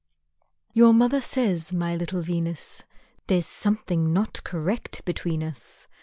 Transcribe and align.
YoUB 0.75 0.95
mother 0.95 1.21
says, 1.21 1.71
my 1.71 1.95
little 1.95 2.23
Venus, 2.23 2.83
There 3.27 3.39
's 3.39 3.45
something 3.45 4.11
not 4.11 4.43
correct 4.43 5.05
between 5.05 5.43
us. 5.43 5.85